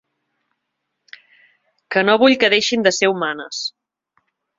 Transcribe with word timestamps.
Que 1.95 2.03
no 2.07 2.15
vull 2.23 2.37
que 2.45 2.49
deixin 2.55 2.87
de 2.87 2.93
ser 3.01 3.11
humanes. 3.13 3.61